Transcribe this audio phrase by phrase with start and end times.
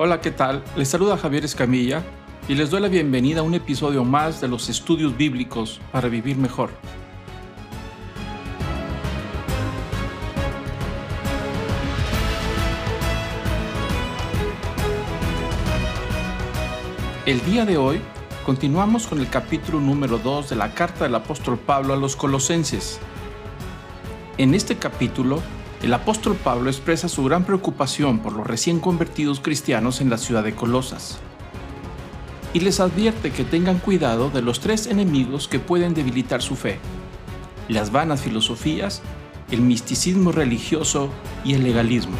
[0.00, 0.62] Hola, ¿qué tal?
[0.76, 2.04] Les saluda Javier Escamilla
[2.48, 6.36] y les doy la bienvenida a un episodio más de los estudios bíblicos para vivir
[6.36, 6.70] mejor.
[17.26, 18.00] El día de hoy
[18.46, 23.00] continuamos con el capítulo número 2 de la carta del apóstol Pablo a los colosenses.
[24.36, 25.42] En este capítulo,
[25.82, 30.42] el apóstol Pablo expresa su gran preocupación por los recién convertidos cristianos en la ciudad
[30.42, 31.18] de Colosas
[32.52, 36.78] y les advierte que tengan cuidado de los tres enemigos que pueden debilitar su fe,
[37.68, 39.02] las vanas filosofías,
[39.50, 41.10] el misticismo religioso
[41.44, 42.16] y el legalismo.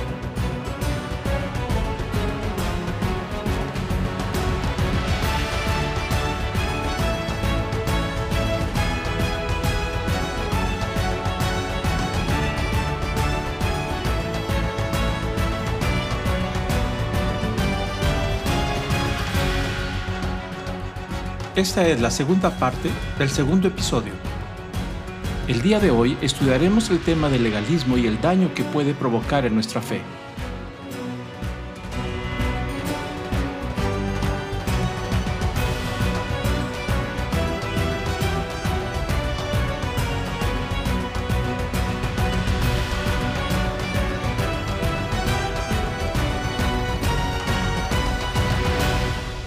[21.59, 24.12] Esta es la segunda parte del segundo episodio.
[25.48, 29.45] El día de hoy estudiaremos el tema del legalismo y el daño que puede provocar
[29.45, 30.00] en nuestra fe.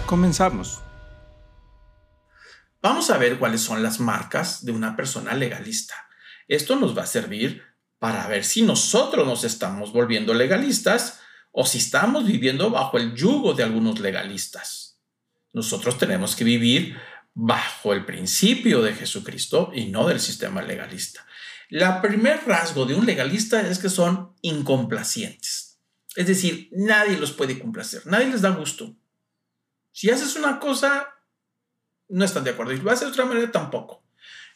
[0.05, 0.90] Comenzamos.
[2.81, 5.95] Vamos a ver cuáles son las marcas de una persona legalista.
[6.47, 7.63] Esto nos va a servir
[7.99, 11.19] para ver si nosotros nos estamos volviendo legalistas
[11.51, 14.99] o si estamos viviendo bajo el yugo de algunos legalistas.
[15.53, 16.97] Nosotros tenemos que vivir
[17.33, 21.25] bajo el principio de Jesucristo y no del sistema legalista.
[21.69, 25.79] La primer rasgo de un legalista es que son incomplacientes.
[26.15, 28.95] Es decir, nadie los puede complacer, nadie les da gusto.
[29.91, 31.07] Si haces una cosa,
[32.11, 32.73] no están de acuerdo.
[32.73, 34.03] Y lo hace de otra manera tampoco.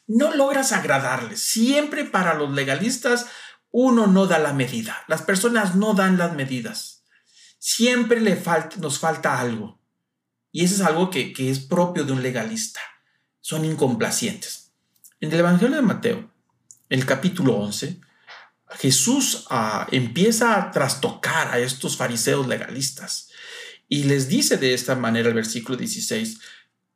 [0.07, 1.41] No logras agradarles.
[1.41, 3.27] Siempre para los legalistas
[3.71, 5.03] uno no da la medida.
[5.07, 7.03] Las personas no dan las medidas.
[7.57, 9.81] Siempre le falta, nos falta algo.
[10.51, 12.79] Y eso es algo que, es propio de un legalista.
[13.41, 14.71] Son incomplacientes.
[15.19, 16.31] En el Evangelio de Mateo,
[16.87, 17.99] el capítulo 11,
[18.77, 23.29] Jesús ah, empieza a trastocar a estos fariseos legalistas
[23.87, 26.39] y les dice de esta manera el versículo 16,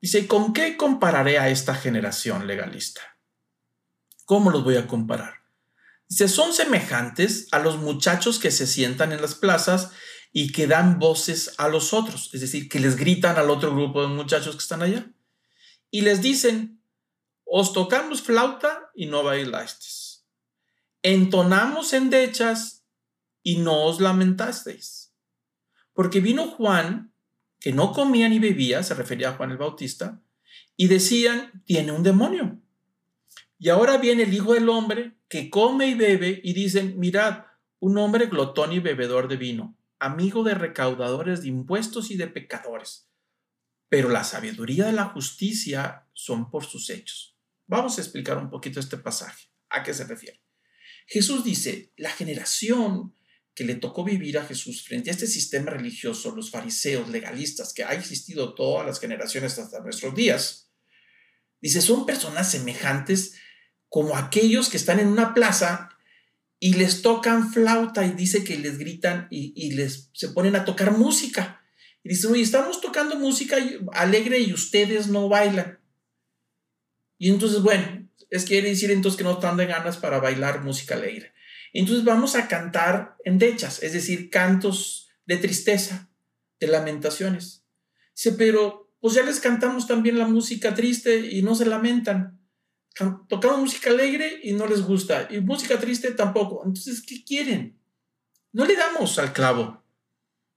[0.01, 3.01] Dice, ¿con qué compararé a esta generación legalista?
[4.25, 5.33] ¿Cómo los voy a comparar?
[6.07, 9.91] Dice, son semejantes a los muchachos que se sientan en las plazas
[10.31, 14.01] y que dan voces a los otros, es decir, que les gritan al otro grupo
[14.01, 15.11] de muchachos que están allá.
[15.91, 16.81] Y les dicen,
[17.45, 20.25] os tocamos flauta y no bailasteis.
[21.01, 22.85] Entonamos endechas
[23.41, 25.13] y no os lamentasteis.
[25.93, 27.08] Porque vino Juan
[27.59, 30.21] que no comía ni bebía, se refería a Juan el Bautista,
[30.75, 32.61] y decían, tiene un demonio.
[33.57, 37.45] Y ahora viene el Hijo del Hombre que come y bebe y dicen, mirad,
[37.79, 43.09] un hombre glotón y bebedor de vino, amigo de recaudadores de impuestos y de pecadores.
[43.89, 47.37] Pero la sabiduría de la justicia son por sus hechos.
[47.67, 49.47] Vamos a explicar un poquito este pasaje.
[49.69, 50.41] ¿A qué se refiere?
[51.07, 53.15] Jesús dice, la generación
[53.59, 57.83] que le tocó vivir a Jesús frente a este sistema religioso, los fariseos legalistas, que
[57.83, 60.71] ha existido todas las generaciones hasta nuestros días,
[61.59, 63.33] dice, son personas semejantes
[63.89, 65.89] como aquellos que están en una plaza
[66.57, 70.97] y les tocan flauta y dice que les gritan y, les se ponen a tocar
[70.97, 71.61] música.
[72.01, 73.57] Y dice, oye, estamos tocando música
[73.91, 75.81] alegre y ustedes no bailan.
[77.17, 80.95] Y entonces, bueno, es quiere decir entonces que no están de ganas para bailar música
[80.95, 81.33] alegre.
[81.73, 86.09] Entonces vamos a cantar endechas, es decir, cantos de tristeza,
[86.59, 87.63] de lamentaciones.
[88.15, 92.39] Dice, pero pues ya les cantamos también la música triste y no se lamentan.
[93.29, 96.63] Tocamos música alegre y no les gusta, y música triste tampoco.
[96.65, 97.79] Entonces, ¿qué quieren?
[98.51, 99.83] No le damos al clavo,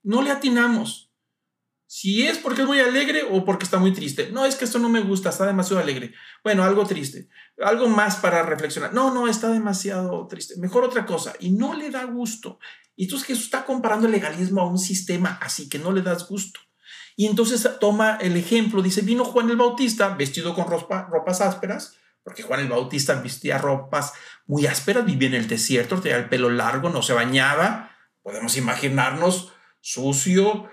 [0.03, 1.12] no le atinamos.
[1.95, 4.31] Si es porque es muy alegre o porque está muy triste.
[4.33, 6.15] No, es que esto no me gusta, está demasiado alegre.
[6.43, 7.29] Bueno, algo triste.
[7.63, 8.95] Algo más para reflexionar.
[8.95, 10.55] No, no, está demasiado triste.
[10.57, 11.35] Mejor otra cosa.
[11.39, 12.59] Y no le da gusto.
[12.97, 16.27] Y entonces Jesús está comparando el legalismo a un sistema así que no le das
[16.27, 16.61] gusto.
[17.15, 18.81] Y entonces toma el ejemplo.
[18.81, 24.15] Dice, vino Juan el Bautista vestido con ropas ásperas, porque Juan el Bautista vestía ropas
[24.47, 27.91] muy ásperas, vivía en el desierto, tenía el pelo largo, no se bañaba.
[28.23, 29.53] Podemos imaginarnos
[29.83, 30.71] sucio,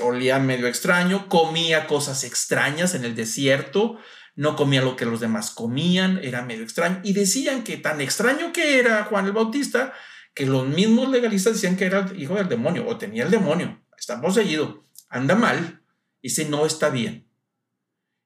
[0.00, 3.98] olía medio extraño, comía cosas extrañas en el desierto,
[4.34, 7.00] no comía lo que los demás comían, era medio extraño.
[7.04, 9.92] Y decían que tan extraño que era Juan el Bautista,
[10.34, 13.82] que los mismos legalistas decían que era el hijo del demonio o tenía el demonio.
[13.96, 15.82] está poseído, anda mal,
[16.22, 17.28] ese no está bien.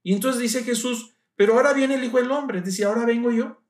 [0.03, 3.63] Y entonces dice Jesús, pero ahora viene el Hijo del Hombre, dice, ahora vengo yo.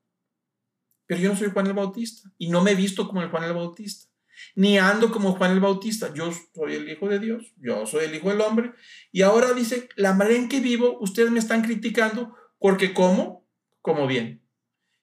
[1.05, 3.43] Pero yo no soy Juan el Bautista y no me he visto como el Juan
[3.43, 4.07] el Bautista,
[4.55, 6.13] ni ando como Juan el Bautista.
[6.13, 8.73] Yo soy el Hijo de Dios, yo soy el Hijo del Hombre.
[9.11, 13.47] Y ahora dice, la manera en que vivo, ustedes me están criticando porque como,
[13.81, 14.43] como bien.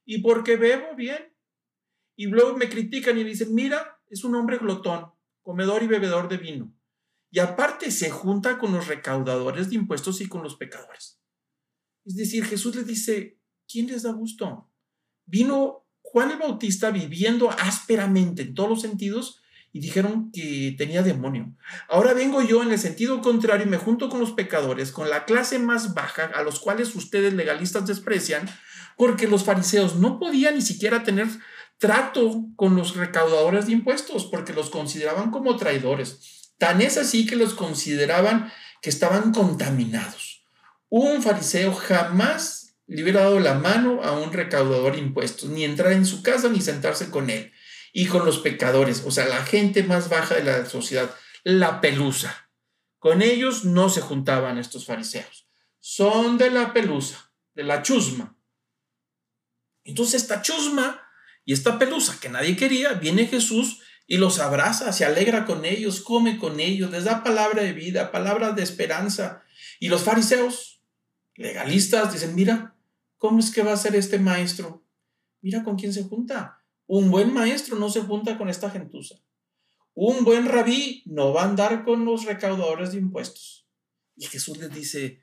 [0.04, 1.34] Y porque bebo bien.
[2.16, 6.36] Y luego me critican y dicen, mira, es un hombre glotón, comedor y bebedor de
[6.36, 6.74] vino.
[7.30, 11.20] Y aparte se junta con los recaudadores de impuestos y con los pecadores.
[12.04, 14.70] Es decir, Jesús le dice, ¿quién les da gusto?
[15.26, 15.83] Vino
[16.14, 21.56] Juan el Bautista viviendo ásperamente en todos los sentidos y dijeron que tenía demonio.
[21.88, 25.24] Ahora vengo yo en el sentido contrario y me junto con los pecadores, con la
[25.24, 28.48] clase más baja, a los cuales ustedes legalistas desprecian,
[28.96, 31.26] porque los fariseos no podían ni siquiera tener
[31.78, 36.52] trato con los recaudadores de impuestos, porque los consideraban como traidores.
[36.58, 38.52] Tan es así que los consideraban
[38.82, 40.44] que estaban contaminados.
[40.90, 45.92] Un fariseo jamás le hubiera dado la mano a un recaudador de impuestos, ni entrar
[45.92, 47.52] en su casa ni sentarse con él.
[47.92, 51.14] Y con los pecadores, o sea, la gente más baja de la sociedad,
[51.44, 52.50] la pelusa.
[52.98, 55.46] Con ellos no se juntaban estos fariseos.
[55.78, 58.36] Son de la pelusa, de la chusma.
[59.84, 61.02] Entonces esta chusma
[61.44, 66.00] y esta pelusa que nadie quería, viene Jesús y los abraza, se alegra con ellos,
[66.00, 69.42] come con ellos, les da palabra de vida, palabras de esperanza.
[69.78, 70.80] Y los fariseos,
[71.36, 72.73] legalistas dicen, mira,
[73.24, 74.84] ¿cómo es que va a ser este maestro?
[75.40, 76.62] Mira con quién se junta.
[76.86, 79.14] Un buen maestro no se junta con esta gentuza.
[79.94, 83.66] Un buen rabí no va a andar con los recaudadores de impuestos.
[84.14, 85.22] Y Jesús les dice,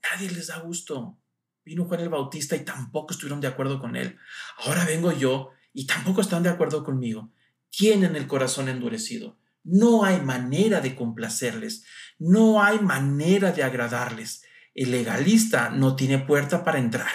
[0.00, 1.18] nadie les da gusto.
[1.64, 4.16] Vino Juan el Bautista y tampoco estuvieron de acuerdo con él.
[4.58, 7.32] Ahora vengo yo y tampoco están de acuerdo conmigo.
[7.68, 9.40] Tienen el corazón endurecido.
[9.64, 11.84] No hay manera de complacerles.
[12.20, 14.44] No hay manera de agradarles.
[14.78, 17.10] El legalista no tiene puerta para entrar,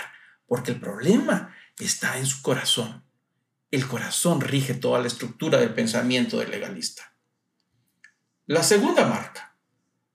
[0.48, 3.06] porque el problema está en su corazón.
[3.72, 7.16] El corazón rige toda la estructura del pensamiento del legalista.
[8.48, 9.56] La segunda marca,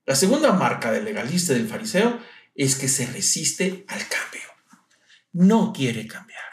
[0.05, 2.19] la segunda marca del legalista y del fariseo
[2.53, 4.47] es que se resiste al cambio.
[5.31, 6.43] No quiere cambiar.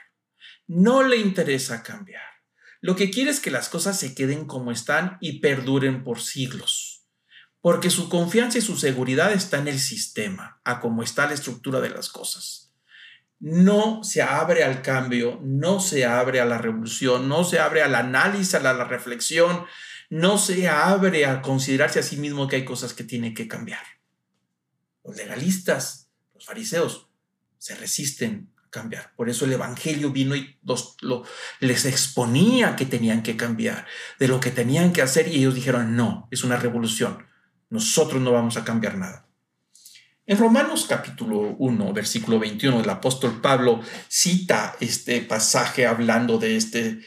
[0.67, 2.25] No le interesa cambiar.
[2.81, 6.96] Lo que quiere es que las cosas se queden como están y perduren por siglos
[7.67, 11.81] porque su confianza y su seguridad está en el sistema, a cómo está la estructura
[11.81, 12.73] de las cosas.
[13.41, 17.97] No se abre al cambio, no se abre a la revolución, no se abre al
[17.97, 19.67] análisis, a la, reflexión,
[20.11, 23.83] no se abre a considerarse a sí mismo que hay cosas que tienen que cambiar.
[25.03, 27.09] Los legalistas, los fariseos,
[27.59, 29.13] se resisten a cambiar.
[29.17, 30.57] Por eso el Evangelio vino y
[31.59, 33.89] les exponía que tenían que cambiar,
[34.21, 37.27] de lo que tenían que hacer, y ellos dijeron, no, es una revolución.
[37.69, 39.27] Nosotros no vamos a cambiar nada.
[40.27, 47.01] En Romanos capítulo 1, versículo 21, el apóstol Pablo cita este pasaje hablando de este,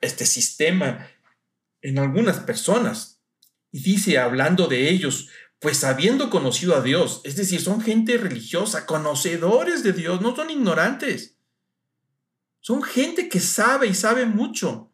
[0.00, 1.08] este sistema
[1.80, 3.22] en algunas personas
[3.72, 8.86] y dice, hablando de ellos, pues habiendo conocido a Dios, es decir, son gente religiosa,
[8.86, 11.36] conocedores de Dios, no son ignorantes.
[12.60, 14.92] Son gente que sabe y sabe mucho,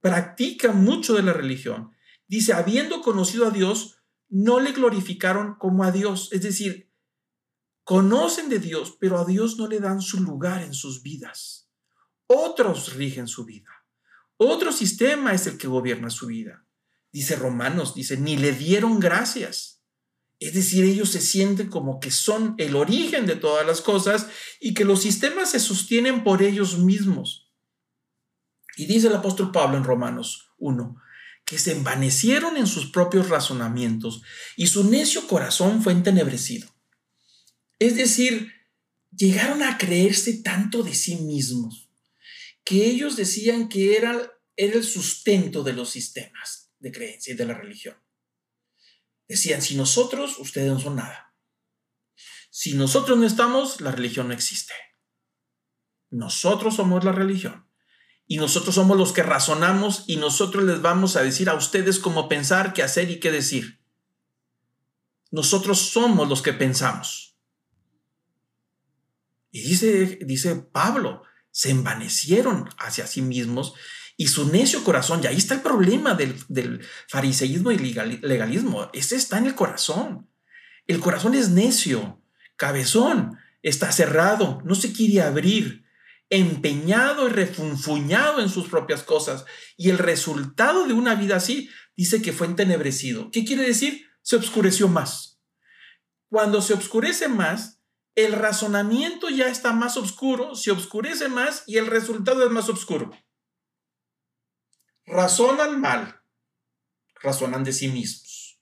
[0.00, 1.92] practica mucho de la religión.
[2.26, 4.01] Dice, habiendo conocido a Dios,
[4.32, 6.30] no le glorificaron como a Dios.
[6.32, 6.90] Es decir,
[7.84, 11.68] conocen de Dios, pero a Dios no le dan su lugar en sus vidas.
[12.26, 13.68] Otros rigen su vida.
[14.38, 16.64] Otro sistema es el que gobierna su vida.
[17.12, 19.82] Dice Romanos, dice, ni le dieron gracias.
[20.40, 24.28] Es decir, ellos se sienten como que son el origen de todas las cosas
[24.60, 27.52] y que los sistemas se sostienen por ellos mismos.
[28.78, 30.96] Y dice el apóstol Pablo en Romanos 1,
[31.44, 34.22] que se envanecieron en sus propios razonamientos
[34.56, 36.68] y su necio corazón fue entenebrecido.
[37.78, 38.52] Es decir,
[39.10, 41.90] llegaron a creerse tanto de sí mismos
[42.64, 47.46] que ellos decían que era, era el sustento de los sistemas de creencia y de
[47.46, 47.96] la religión.
[49.26, 51.34] Decían, si nosotros, ustedes no son nada.
[52.50, 54.74] Si nosotros no estamos, la religión no existe.
[56.10, 57.71] Nosotros somos la religión
[58.32, 62.30] y nosotros somos los que razonamos y nosotros les vamos a decir a ustedes cómo
[62.30, 63.78] pensar, qué hacer y qué decir.
[65.30, 67.36] Nosotros somos los que pensamos.
[69.50, 73.74] Y dice, dice Pablo, se envanecieron hacia sí mismos
[74.16, 79.16] y su necio corazón, y ahí está el problema del, del fariseísmo y legalismo, ese
[79.16, 80.26] está en el corazón.
[80.86, 82.22] El corazón es necio,
[82.56, 85.81] cabezón, está cerrado, no se quiere abrir
[86.32, 89.44] empeñado y refunfuñado en sus propias cosas.
[89.76, 93.30] Y el resultado de una vida así, dice que fue entenebrecido.
[93.30, 94.06] ¿Qué quiere decir?
[94.22, 95.42] Se oscureció más.
[96.30, 97.82] Cuando se oscurece más,
[98.14, 103.10] el razonamiento ya está más oscuro, se oscurece más y el resultado es más oscuro.
[105.04, 106.22] Razonan mal,
[107.20, 108.58] razonan de sí mismos.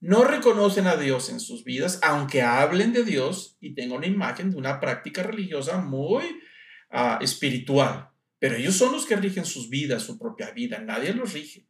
[0.00, 4.50] No reconocen a Dios en sus vidas, aunque hablen de Dios y tengan una imagen
[4.50, 6.42] de una práctica religiosa muy
[7.20, 8.10] espiritual.
[8.38, 11.66] Pero ellos son los que rigen sus vidas, su propia vida, nadie los rige.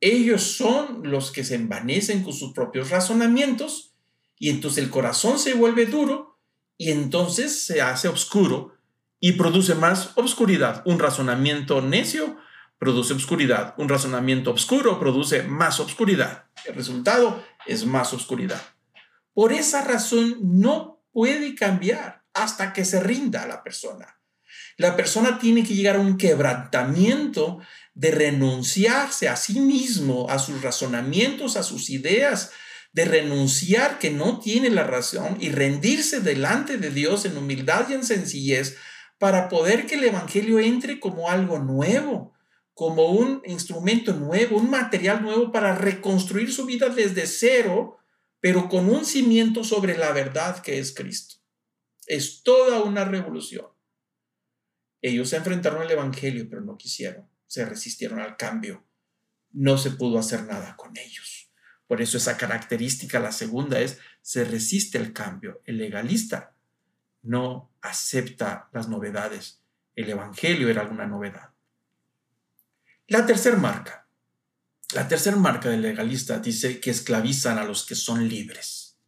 [0.00, 3.94] Ellos son los que se envanecen con sus propios razonamientos
[4.38, 6.38] y entonces el corazón se vuelve duro
[6.76, 8.76] y entonces se hace oscuro
[9.18, 10.82] y produce más obscuridad.
[10.86, 12.36] Un razonamiento necio
[12.78, 13.74] produce obscuridad.
[13.78, 16.44] Un razonamiento oscuro produce más obscuridad.
[16.64, 18.62] El resultado es más oscuridad.
[19.34, 24.20] Por esa razón no puede cambiar hasta que se rinda la persona.
[24.78, 27.58] La persona tiene que llegar a un quebrantamiento
[27.94, 32.52] de renunciarse a sí mismo, a sus razonamientos, a sus ideas,
[32.92, 37.94] de renunciar que no tiene la razón y rendirse delante de Dios en humildad y
[37.94, 38.76] en sencillez
[39.18, 42.34] para poder que el Evangelio entre como algo nuevo,
[42.72, 47.98] como un instrumento nuevo, un material nuevo para reconstruir su vida desde cero,
[48.38, 51.34] pero con un cimiento sobre la verdad que es Cristo.
[52.06, 53.66] Es toda una revolución.
[55.00, 58.84] Ellos se enfrentaron al Evangelio, pero no quisieron, se resistieron al cambio.
[59.52, 61.50] No se pudo hacer nada con ellos.
[61.86, 65.62] Por eso esa característica, la segunda es, se resiste al cambio.
[65.64, 66.54] El legalista
[67.22, 69.62] no acepta las novedades.
[69.96, 71.50] El Evangelio era alguna novedad.
[73.06, 74.06] La tercera marca.
[74.94, 78.98] La tercera marca del legalista dice que esclavizan a los que son libres.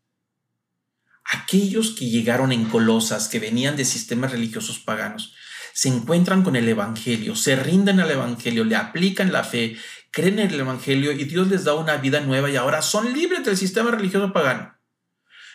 [1.24, 5.34] Aquellos que llegaron en Colosas, que venían de sistemas religiosos paganos,
[5.80, 9.78] se encuentran con el Evangelio, se rinden al Evangelio, le aplican la fe,
[10.10, 13.46] creen en el Evangelio y Dios les da una vida nueva y ahora son libres
[13.46, 14.78] del sistema religioso pagano.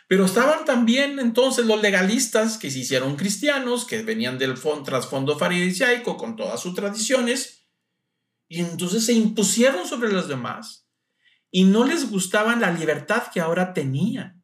[0.08, 6.18] Pero estaban también entonces los legalistas que se hicieron cristianos, que venían del trasfondo farisaico
[6.18, 7.68] con todas sus tradiciones
[8.48, 10.88] y entonces se impusieron sobre los demás
[11.52, 14.35] y no les gustaba la libertad que ahora tenían.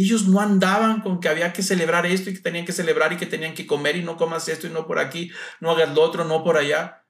[0.00, 3.16] Ellos no andaban con que había que celebrar esto y que tenían que celebrar y
[3.16, 6.02] que tenían que comer y no comas esto y no por aquí, no hagas lo
[6.02, 7.04] otro, no por allá.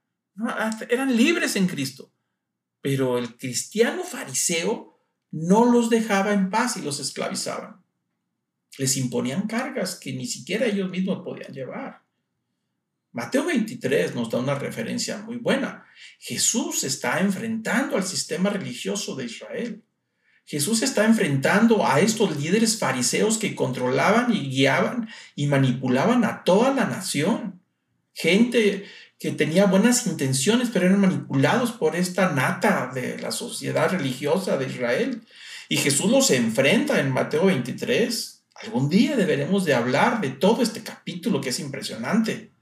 [0.88, 2.10] eran libres en Cristo.
[2.80, 7.84] Pero el cristiano fariseo no los dejaba en paz y los esclavizaban.
[8.78, 12.04] Les imponían cargas que ni siquiera ellos mismos podían llevar.
[13.12, 15.84] Mateo 23 nos da una referencia muy buena.
[16.20, 19.84] Jesús está enfrentando al sistema religioso de Israel.
[20.48, 26.72] Jesús está enfrentando a estos líderes fariseos que controlaban y guiaban y manipulaban a toda
[26.72, 27.60] la nación.
[28.14, 28.86] Gente
[29.18, 34.68] que tenía buenas intenciones, pero eran manipulados por esta nata de la sociedad religiosa de
[34.68, 35.20] Israel.
[35.68, 38.44] Y Jesús los enfrenta en Mateo 23.
[38.62, 42.52] Algún día deberemos de hablar de todo este capítulo que es impresionante.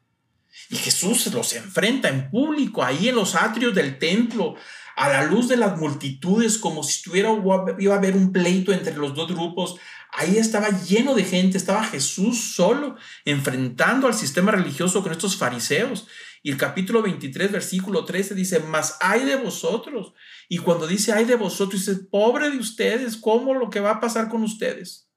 [0.71, 4.57] Y Jesús los enfrenta en público, ahí en los atrios del templo,
[4.97, 7.31] a la luz de las multitudes, como si estuviera,
[7.79, 9.77] iba a haber un pleito entre los dos grupos.
[10.11, 16.09] Ahí estaba lleno de gente, estaba Jesús solo, enfrentando al sistema religioso con estos fariseos.
[16.43, 20.15] Y el capítulo 23, versículo 13 dice, mas hay de vosotros.
[20.49, 24.01] Y cuando dice hay de vosotros, dice, pobre de ustedes, ¿cómo lo que va a
[24.01, 25.11] pasar con ustedes?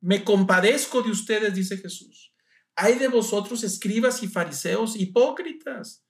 [0.00, 2.30] Me compadezco de ustedes, dice Jesús
[2.80, 6.02] hay de vosotros escribas y fariseos hipócritas.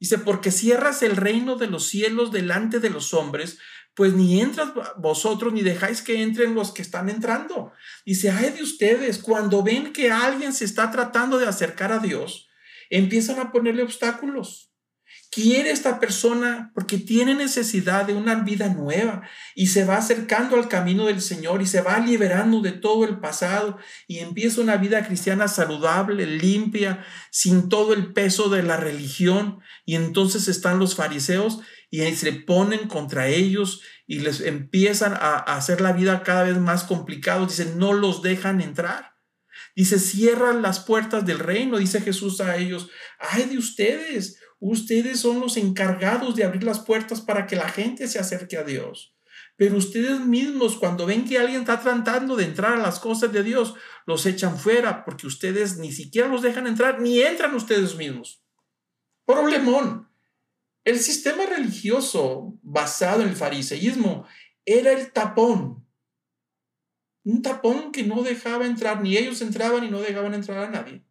[0.00, 3.58] Dice, porque cierras el reino de los cielos delante de los hombres,
[3.94, 7.72] pues ni entras vosotros ni dejáis que entren los que están entrando.
[8.06, 12.48] Dice, hay de ustedes, cuando ven que alguien se está tratando de acercar a Dios,
[12.90, 14.67] empiezan a ponerle obstáculos
[15.30, 19.22] quiere esta persona porque tiene necesidad de una vida nueva
[19.54, 23.18] y se va acercando al camino del Señor y se va liberando de todo el
[23.20, 29.60] pasado y empieza una vida cristiana saludable, limpia, sin todo el peso de la religión.
[29.84, 35.80] Y entonces están los fariseos y se ponen contra ellos y les empiezan a hacer
[35.80, 37.44] la vida cada vez más complicada.
[37.44, 39.17] Dicen, no los dejan entrar.
[39.74, 42.88] Dice, cierran las puertas del reino, dice Jesús a ellos,
[43.18, 48.08] ay de ustedes, Ustedes son los encargados de abrir las puertas para que la gente
[48.08, 49.14] se acerque a Dios.
[49.56, 53.42] Pero ustedes mismos, cuando ven que alguien está tratando de entrar a las cosas de
[53.42, 53.74] Dios,
[54.06, 58.42] los echan fuera porque ustedes ni siquiera los dejan entrar, ni entran ustedes mismos.
[59.24, 60.08] Problemón.
[60.84, 64.26] El sistema religioso basado en el fariseísmo
[64.64, 65.77] era el tapón.
[67.28, 71.04] Un tapón que no dejaba entrar, ni ellos entraban y no dejaban entrar a nadie.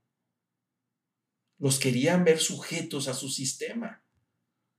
[1.59, 4.01] Los querían ver sujetos a su sistema.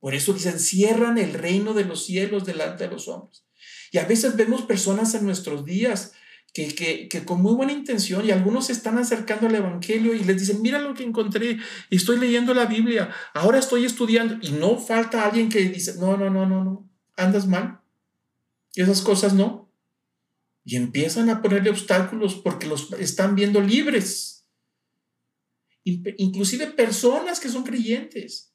[0.00, 3.44] Por eso dicen, cierran el reino de los cielos delante de los hombres.
[3.92, 6.12] Y a veces vemos personas en nuestros días
[6.52, 6.74] que,
[7.08, 10.60] que, con muy buena intención y algunos se están acercando al Evangelio y les dicen,
[10.60, 15.48] mira lo que encontré, estoy leyendo la Biblia, ahora estoy estudiando y no falta alguien
[15.48, 17.80] que dice, no, no, no, no, no, andas mal.
[18.74, 19.67] Y esas cosas no.
[20.68, 24.46] Y empiezan a ponerle obstáculos porque los están viendo libres.
[25.82, 28.54] Inclusive personas que son creyentes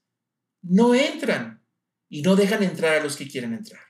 [0.62, 1.65] no entran
[2.10, 3.82] y no dejan entrar a los que quieren entrar.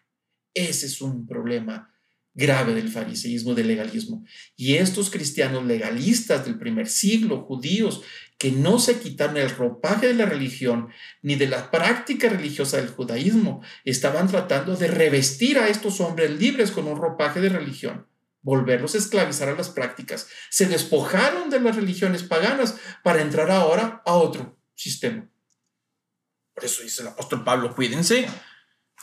[0.53, 1.93] Ese es un problema
[2.33, 4.23] grave del fariseísmo, del legalismo.
[4.55, 8.03] Y estos cristianos legalistas del primer siglo, judíos,
[8.37, 10.87] que no se quitaron el ropaje de la religión
[11.21, 16.71] ni de la práctica religiosa del judaísmo, estaban tratando de revestir a estos hombres libres
[16.71, 18.07] con un ropaje de religión,
[18.43, 20.27] volverlos a esclavizar a las prácticas.
[20.49, 25.27] Se despojaron de las religiones paganas para entrar ahora a otro sistema.
[26.53, 28.29] Por eso dice el apóstol Pablo, cuídense.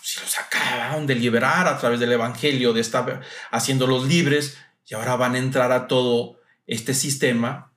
[0.02, 4.56] Si los acaban de liberar a través del Evangelio, de estar haciéndolos libres,
[4.86, 7.72] y ahora van a entrar a todo este sistema.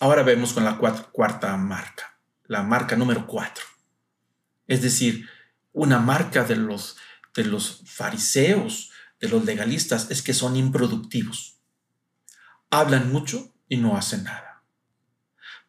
[0.00, 3.64] Ahora vemos con la cuarta marca, la marca número cuatro.
[4.66, 5.28] Es decir,
[5.72, 6.96] una marca de los,
[7.34, 8.90] de los fariseos,
[9.24, 11.58] de los legalistas, es que son improductivos.
[12.70, 14.54] Hablan mucho y no hacen nada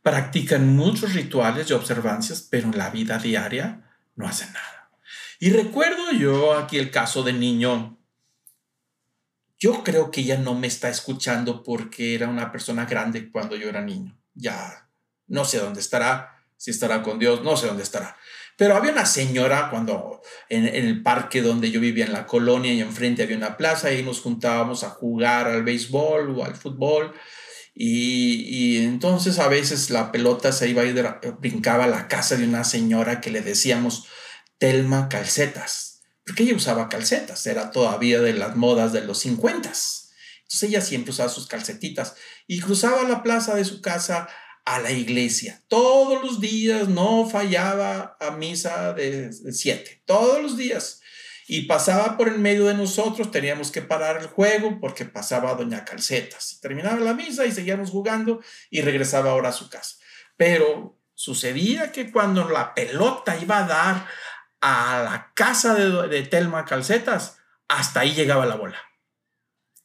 [0.05, 4.91] practican muchos rituales y observancias, pero en la vida diaria no hacen nada.
[5.39, 7.97] Y recuerdo yo aquí el caso de niño.
[9.57, 13.67] Yo creo que ella no me está escuchando porque era una persona grande cuando yo
[13.67, 14.15] era niño.
[14.35, 14.87] Ya
[15.25, 18.15] no sé dónde estará, si estará con Dios, no sé dónde estará.
[18.57, 22.81] Pero había una señora cuando en, el parque donde yo vivía en la colonia y
[22.81, 27.13] enfrente había una plaza y nos juntábamos a jugar al béisbol o al fútbol
[27.77, 30.95] y, entonces a veces la pelota se iba y
[31.39, 34.05] brincaba a la casa de una señora que le decíamos
[34.57, 39.67] Telma Calcetas, porque ella usaba calcetas, era todavía de las modas de los 50.
[39.67, 42.15] Entonces ella siempre usaba sus calcetitas
[42.47, 44.29] y cruzaba la plaza de su casa
[44.65, 45.61] a la iglesia.
[45.67, 51.01] Todos los días no fallaba a misa de siete, todos los días
[51.47, 55.85] y pasaba por el medio de nosotros, teníamos que parar el juego porque pasaba Doña
[55.85, 56.59] Calcetas.
[56.59, 59.97] Terminaba la misa y seguíamos jugando y regresaba ahora a su casa.
[60.37, 64.07] Pero sucedía que cuando la pelota iba a dar
[64.61, 68.79] a la casa de, de Telma Calcetas, hasta ahí llegaba la bola.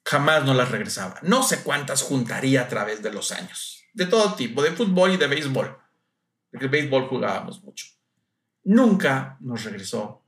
[0.07, 1.19] Jamás no la regresaba.
[1.21, 3.80] No sé cuántas juntaría a través de los años.
[3.93, 5.77] De todo tipo, de fútbol y de béisbol.
[6.51, 7.87] Porque el béisbol jugábamos mucho.
[8.65, 10.25] Nunca nos regresó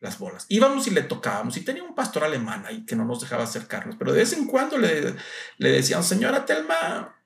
[0.00, 0.46] las bolas.
[0.48, 3.96] Íbamos y le tocábamos y tenía un pastor alemán ahí que no nos dejaba acercarnos,
[3.96, 5.14] pero de vez en cuando le,
[5.58, 7.16] le decían, señora Telma,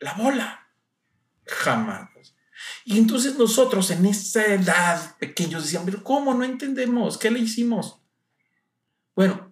[0.00, 0.68] la bola.
[1.46, 2.10] Jamás.
[2.84, 6.34] Y entonces nosotros en esa edad pequeños decían, pero ¿cómo?
[6.34, 8.00] No entendemos, ¿qué le hicimos?
[9.14, 9.45] Bueno,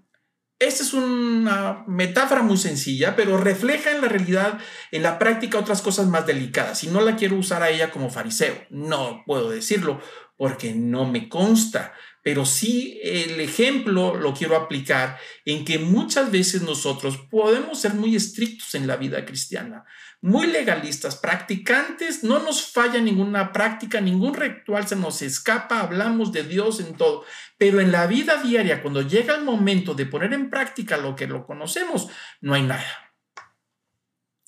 [0.64, 4.58] esta es una metáfora muy sencilla, pero refleja en la realidad,
[4.90, 6.84] en la práctica, otras cosas más delicadas.
[6.84, 10.00] Y no la quiero usar a ella como fariseo, no puedo decirlo,
[10.36, 11.92] porque no me consta,
[12.24, 18.16] pero sí el ejemplo lo quiero aplicar en que muchas veces nosotros podemos ser muy
[18.16, 19.84] estrictos en la vida cristiana,
[20.22, 26.44] muy legalistas, practicantes, no nos falla ninguna práctica, ningún ritual se nos escapa, hablamos de
[26.44, 27.26] Dios en todo,
[27.58, 31.26] pero en la vida diaria, cuando llega el momento de poner en práctica lo que
[31.26, 32.08] lo conocemos,
[32.40, 33.12] no hay nada.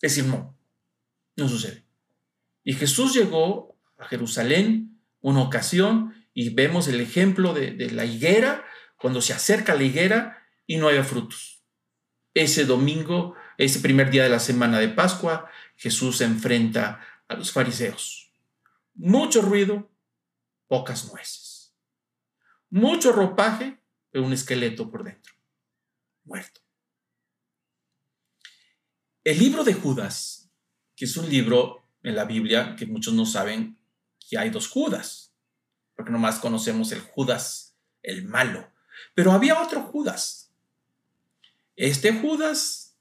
[0.00, 0.58] Es decir, no,
[1.36, 1.84] no sucede.
[2.64, 8.66] Y Jesús llegó a Jerusalén una ocasión y vemos el ejemplo de, la higuera,
[8.98, 11.64] cuando se acerca la higuera y no hay frutos.
[12.34, 17.52] Ese domingo, ese primer día de la semana de Pascua, Jesús se enfrenta a los
[17.52, 18.34] fariseos.
[18.92, 19.90] Mucho ruido,
[20.66, 21.74] pocas nueces.
[22.68, 25.32] Mucho ropaje, pero un esqueleto por dentro,
[26.24, 26.60] muerto.
[29.24, 30.50] El libro de Judas,
[30.94, 33.78] que es un libro en la Biblia que muchos no saben,
[34.28, 35.25] que hay dos Judas,
[35.96, 38.70] porque nomás conocemos el Judas, el malo.
[39.14, 40.52] Pero había otro Judas.
[41.74, 42.96] Este Judas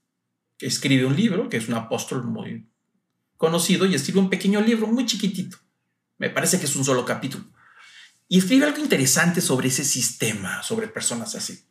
[0.60, 2.70] escribe un libro, que es un apóstol muy
[3.38, 5.58] conocido, y escribe un pequeño libro muy chiquitito.
[6.18, 7.46] Me parece que es un solo capítulo.
[8.28, 11.66] Y escribe algo interesante sobre ese sistema, sobre personas así.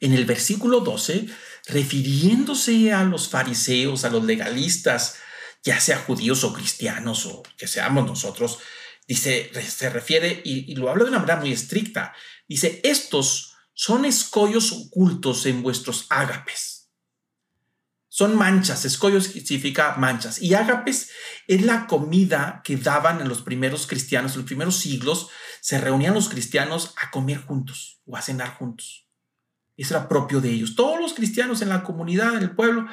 [0.00, 1.26] En el versículo 12,
[1.66, 5.16] refiriéndose a los fariseos, a los legalistas,
[5.62, 8.58] ya sea judíos o cristianos o que seamos nosotros,
[9.06, 12.14] Dice, se refiere, y, lo habla de una manera muy estricta,
[12.48, 16.90] dice, estos son escollos ocultos en vuestros ágapes.
[18.08, 20.40] Son manchas, escollo significa manchas.
[20.40, 21.10] Y ágapes
[21.48, 26.14] es la comida que daban en los primeros cristianos, en los primeros siglos, se reunían
[26.14, 29.08] los cristianos a comer juntos o a cenar juntos.
[29.76, 30.76] Eso era propio de ellos.
[30.76, 32.86] Todos los cristianos en la comunidad, en el pueblo,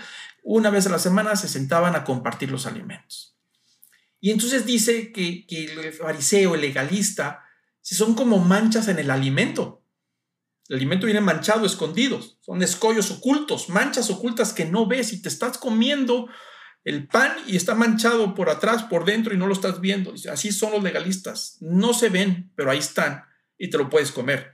[0.44, 3.38] una vez a la semana se sentaban a compartir los alimentos.
[4.22, 7.44] Y entonces dice que, el fariseo, el legalista,
[7.82, 9.84] son como manchas en el alimento.
[10.70, 12.38] El alimento viene manchado, escondidos.
[12.42, 16.30] Son escollos ocultos, manchas ocultas que no ves y te estás comiendo
[16.84, 20.14] el pan y está manchado por atrás, por dentro y no lo estás viendo.
[20.32, 21.58] Así son los legalistas.
[21.60, 23.26] No se ven, pero ahí están
[23.58, 24.54] y te lo puedes comer.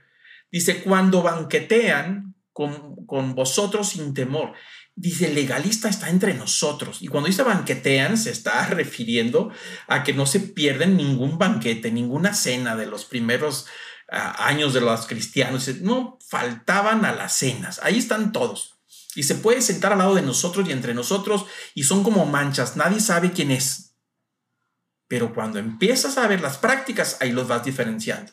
[0.50, 4.54] Dice, cuando banquetean con, con vosotros sin temor.
[5.00, 7.02] Dice, legalista está entre nosotros.
[7.02, 9.52] Y cuando dice banquetean, se está refiriendo
[9.86, 13.66] a que no se pierden ningún banquete, ninguna cena de los primeros
[14.08, 18.78] años de los cristianos, no faltaban a las cenas, ahí están todos.
[19.14, 22.76] Y se puede sentar al lado de nosotros y entre nosotros y son como manchas,
[22.76, 23.94] nadie sabe quién es.
[25.06, 28.32] Pero cuando empiezas a ver las prácticas, ahí los vas diferenciando.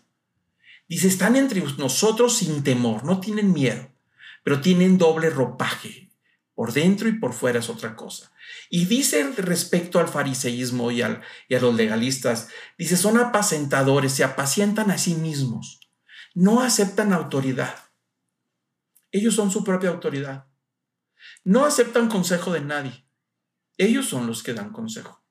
[0.88, 3.92] Dice, están entre nosotros sin temor, no tienen miedo,
[4.44, 6.05] pero tienen doble ropaje.
[6.56, 8.32] Por dentro y por fuera es otra cosa.
[8.70, 14.98] Y dice respecto al fariseísmo y, a los legalistas, dice, son apacentadores, se apacientan a
[14.98, 15.82] sí mismos,
[16.34, 17.76] no aceptan autoridad.
[19.12, 20.48] Ellos son su propia autoridad.
[21.44, 23.06] No aceptan consejo de nadie.
[23.78, 25.26] Ellos son los que dan consejo.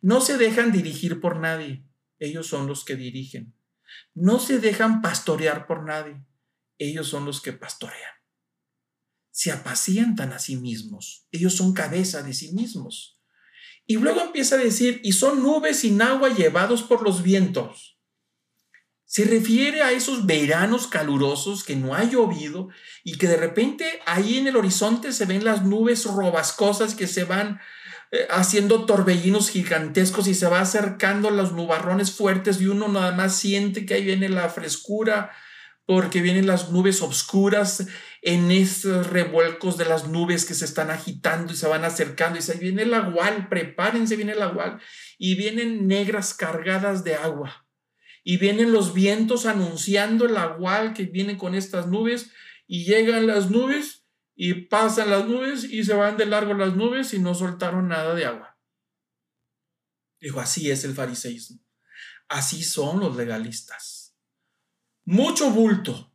[0.00, 1.86] No se dejan dirigir por nadie.
[2.18, 3.54] Ellos son los que dirigen.
[4.14, 6.22] No se dejan pastorear por nadie.
[6.78, 8.23] Ellos son los que pastorean
[9.34, 11.26] se apacientan a sí mismos.
[11.32, 13.18] Ellos son cabeza de sí mismos.
[13.84, 17.98] Y luego empieza a decir, y son nubes sin agua llevados por los vientos.
[19.04, 22.68] Se refiere a esos veranos calurosos que no ha llovido
[23.02, 27.24] y que de repente ahí en el horizonte se ven las nubes robascosas que se
[27.24, 27.60] van
[28.12, 33.34] eh, haciendo torbellinos gigantescos y se va acercando los nubarrones fuertes y uno nada más
[33.34, 35.32] siente que ahí viene la frescura
[35.86, 37.86] porque vienen las nubes obscuras
[38.26, 42.42] en esos revuelcos de las nubes que se están agitando y se van acercando y
[42.42, 44.80] se viene el agual, prepárense, viene el agual
[45.18, 47.66] y vienen negras cargadas de agua
[48.22, 52.30] y vienen los vientos anunciando el agual que viene con estas nubes
[52.66, 57.12] y llegan las nubes y pasan las nubes y se van de largo las nubes
[57.12, 58.58] y no soltaron nada de agua.
[60.18, 61.62] Dijo, así es el fariseísmo.
[62.28, 64.16] Así son los legalistas.
[65.04, 66.10] Mucho bulto,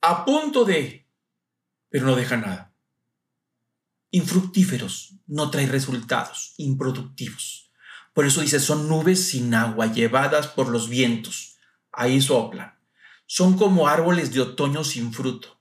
[0.00, 1.03] a punto de
[1.94, 2.74] pero no deja nada.
[4.10, 7.70] Infructíferos, no trae resultados, improductivos.
[8.12, 11.56] Por eso dice, son nubes sin agua llevadas por los vientos.
[11.92, 12.76] Ahí soplan.
[13.26, 15.60] Son como árboles de otoño sin fruto.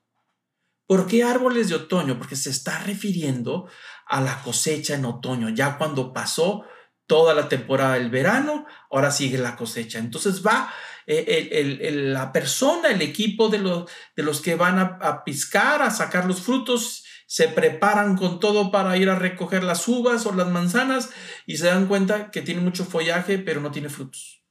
[0.87, 2.17] ¿Por qué árboles de otoño?
[2.17, 3.69] Porque se está refiriendo
[4.07, 6.63] a la cosecha en otoño, ya cuando pasó
[7.05, 9.99] toda la temporada del verano, ahora sigue la cosecha.
[9.99, 10.73] Entonces va
[11.07, 15.91] eh, la persona, el equipo de los, de los que van a, a piscar, a
[15.91, 20.49] sacar los frutos, se preparan con todo para ir a recoger las uvas o las
[20.49, 21.09] manzanas
[21.45, 24.43] y se dan cuenta que tiene mucho follaje, pero no tiene frutos.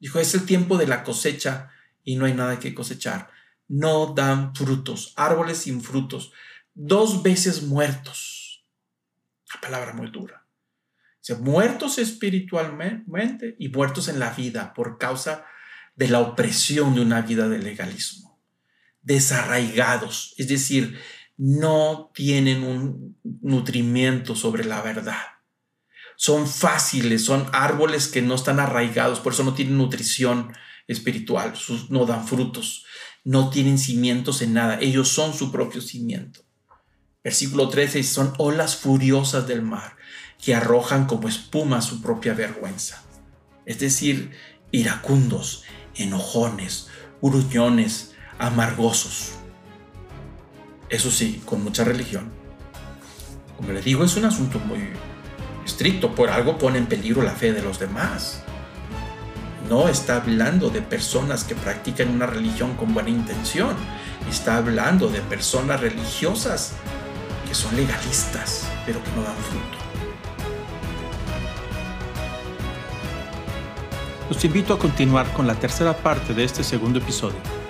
[0.00, 1.70] Dijo, es el tiempo de la cosecha
[2.02, 3.30] y no hay nada que cosechar.
[3.68, 6.32] No dan frutos, árboles sin frutos,
[6.74, 8.66] dos veces muertos.
[9.50, 10.44] Una palabra muy dura.
[11.40, 15.46] Muertos espiritualmente y muertos en la vida por causa
[15.96, 18.40] de la opresión de una vida de legalismo.
[19.02, 20.98] Desarraigados, es decir,
[21.36, 25.22] no tienen un nutrimiento sobre la verdad.
[26.16, 30.52] Son fáciles, son árboles que no están arraigados, por eso no tienen nutrición
[30.86, 31.54] espiritual,
[31.88, 32.84] no dan frutos,
[33.24, 36.40] no tienen cimientos en nada, ellos son su propio cimiento.
[37.22, 39.96] Versículo 13 son olas furiosas del mar
[40.42, 43.02] que arrojan como espuma su propia vergüenza.
[43.64, 44.32] Es decir,
[44.70, 45.64] iracundos,
[45.96, 46.88] enojones,
[47.20, 49.32] gruñones, amargosos.
[50.88, 52.30] Eso sí, con mucha religión.
[53.56, 54.90] Como le digo, es un asunto muy
[55.64, 58.42] estricto, por algo pone en peligro la fe de los demás.
[59.68, 63.74] No está hablando de personas que practican una religión con buena intención,
[64.28, 66.72] está hablando de personas religiosas
[67.48, 69.83] que son legalistas, pero que no dan fruto.
[74.28, 77.63] Los invito a continuar con la tercera parte de este segundo episodio.